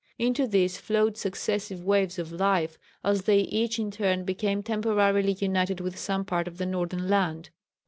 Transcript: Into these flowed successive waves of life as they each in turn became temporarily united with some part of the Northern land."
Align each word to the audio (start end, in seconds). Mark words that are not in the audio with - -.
Into 0.17 0.47
these 0.47 0.77
flowed 0.79 1.15
successive 1.15 1.83
waves 1.85 2.17
of 2.17 2.31
life 2.31 2.79
as 3.03 3.25
they 3.25 3.41
each 3.41 3.77
in 3.77 3.91
turn 3.91 4.25
became 4.25 4.63
temporarily 4.63 5.33
united 5.33 5.79
with 5.79 5.95
some 5.99 6.25
part 6.25 6.47
of 6.47 6.57
the 6.57 6.65
Northern 6.65 7.07
land." 7.07 7.51